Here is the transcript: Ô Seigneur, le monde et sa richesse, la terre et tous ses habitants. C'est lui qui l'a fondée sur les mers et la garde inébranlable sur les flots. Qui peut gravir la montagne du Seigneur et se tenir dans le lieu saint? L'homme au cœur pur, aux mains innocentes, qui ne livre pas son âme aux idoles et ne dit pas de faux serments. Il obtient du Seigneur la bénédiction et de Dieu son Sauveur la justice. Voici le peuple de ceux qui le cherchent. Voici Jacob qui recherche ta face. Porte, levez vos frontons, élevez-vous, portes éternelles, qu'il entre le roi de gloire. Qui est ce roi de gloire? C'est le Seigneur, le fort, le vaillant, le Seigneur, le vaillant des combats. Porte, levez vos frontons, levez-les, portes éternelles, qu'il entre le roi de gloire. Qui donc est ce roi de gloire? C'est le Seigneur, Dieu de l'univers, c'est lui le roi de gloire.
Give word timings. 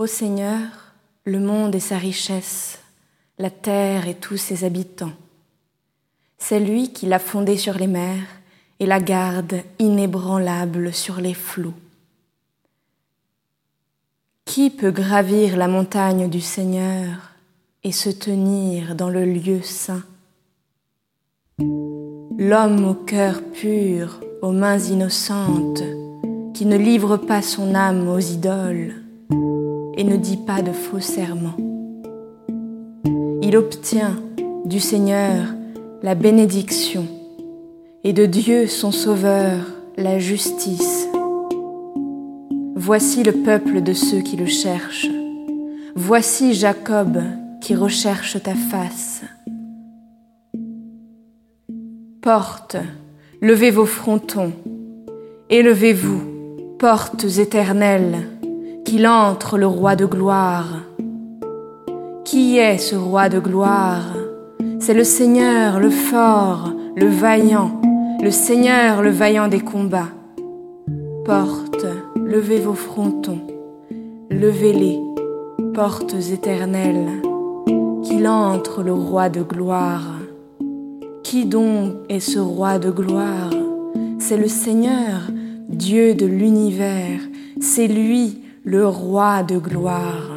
Ô 0.00 0.06
Seigneur, 0.06 0.68
le 1.24 1.40
monde 1.40 1.74
et 1.74 1.80
sa 1.80 1.98
richesse, 1.98 2.78
la 3.36 3.50
terre 3.50 4.06
et 4.06 4.14
tous 4.14 4.36
ses 4.36 4.62
habitants. 4.62 5.10
C'est 6.38 6.60
lui 6.60 6.92
qui 6.92 7.06
l'a 7.06 7.18
fondée 7.18 7.56
sur 7.56 7.74
les 7.74 7.88
mers 7.88 8.28
et 8.78 8.86
la 8.86 9.00
garde 9.00 9.56
inébranlable 9.80 10.94
sur 10.94 11.20
les 11.20 11.34
flots. 11.34 11.74
Qui 14.44 14.70
peut 14.70 14.92
gravir 14.92 15.56
la 15.56 15.66
montagne 15.66 16.30
du 16.30 16.40
Seigneur 16.40 17.32
et 17.82 17.90
se 17.90 18.08
tenir 18.08 18.94
dans 18.94 19.10
le 19.10 19.24
lieu 19.24 19.62
saint? 19.64 20.04
L'homme 21.58 22.84
au 22.84 22.94
cœur 22.94 23.42
pur, 23.42 24.20
aux 24.42 24.52
mains 24.52 24.78
innocentes, 24.78 25.82
qui 26.54 26.66
ne 26.66 26.76
livre 26.76 27.16
pas 27.16 27.42
son 27.42 27.74
âme 27.74 28.08
aux 28.08 28.20
idoles 28.20 28.94
et 29.98 30.04
ne 30.04 30.16
dit 30.16 30.36
pas 30.36 30.62
de 30.62 30.72
faux 30.72 31.00
serments. 31.00 31.56
Il 33.42 33.56
obtient 33.56 34.16
du 34.64 34.78
Seigneur 34.78 35.46
la 36.02 36.14
bénédiction 36.14 37.06
et 38.04 38.12
de 38.12 38.24
Dieu 38.24 38.68
son 38.68 38.92
Sauveur 38.92 39.66
la 39.96 40.20
justice. 40.20 41.08
Voici 42.76 43.24
le 43.24 43.32
peuple 43.32 43.82
de 43.82 43.92
ceux 43.92 44.20
qui 44.20 44.36
le 44.36 44.46
cherchent. 44.46 45.10
Voici 45.96 46.54
Jacob 46.54 47.20
qui 47.60 47.74
recherche 47.74 48.40
ta 48.40 48.54
face. 48.54 49.22
Porte, 52.22 52.76
levez 53.40 53.72
vos 53.72 53.86
frontons, 53.86 54.52
élevez-vous, 55.50 56.22
portes 56.78 57.24
éternelles, 57.38 58.37
qu'il 58.88 59.06
entre 59.06 59.58
le 59.58 59.66
roi 59.66 59.96
de 59.96 60.06
gloire. 60.06 60.80
Qui 62.24 62.56
est 62.56 62.78
ce 62.78 62.96
roi 62.96 63.28
de 63.28 63.38
gloire? 63.38 64.16
C'est 64.80 64.94
le 64.94 65.04
Seigneur, 65.04 65.78
le 65.78 65.90
fort, 65.90 66.72
le 66.96 67.06
vaillant, 67.06 67.82
le 68.22 68.30
Seigneur, 68.30 69.02
le 69.02 69.10
vaillant 69.10 69.48
des 69.48 69.60
combats. 69.60 70.08
Porte, 71.26 71.84
levez 72.16 72.60
vos 72.60 72.72
frontons, 72.72 73.42
levez-les, 74.30 74.98
portes 75.74 76.16
éternelles, 76.32 77.10
qu'il 78.04 78.26
entre 78.26 78.82
le 78.82 78.94
roi 78.94 79.28
de 79.28 79.42
gloire. 79.42 80.14
Qui 81.22 81.44
donc 81.44 81.92
est 82.08 82.20
ce 82.20 82.38
roi 82.38 82.78
de 82.78 82.90
gloire? 82.90 83.50
C'est 84.18 84.38
le 84.38 84.48
Seigneur, 84.48 85.28
Dieu 85.68 86.14
de 86.14 86.24
l'univers, 86.24 87.20
c'est 87.60 87.86
lui 87.86 88.38
le 88.64 88.86
roi 88.86 89.42
de 89.42 89.58
gloire. 89.58 90.27